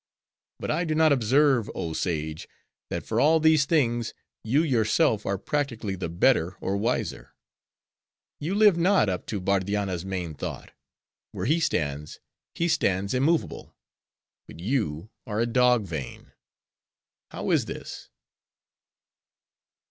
[0.59, 2.47] But I do not observe, oh, Sage!
[2.89, 7.35] that for all these things, you yourself are practically the better or wiser.
[8.39, 10.71] You live not up to Bardianna's main thought.
[11.33, 12.19] Where he stands,
[12.55, 13.75] he stands immovable;
[14.47, 16.31] but you are a Dog vane.
[17.29, 18.09] How is this?"